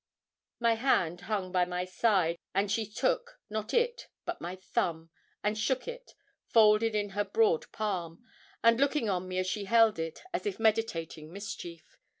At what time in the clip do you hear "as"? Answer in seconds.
9.37-9.45, 10.33-10.47